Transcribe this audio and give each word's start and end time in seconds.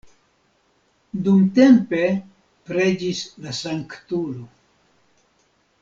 Dumtempe 1.27 2.01
preĝis 2.71 3.23
la 3.45 3.55
sanktulo. 3.61 4.51